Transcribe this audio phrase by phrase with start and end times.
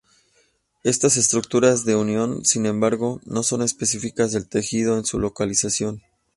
[0.83, 6.01] Estas estructuras de unión, sin embargo, no son específicas del tejido en su localización.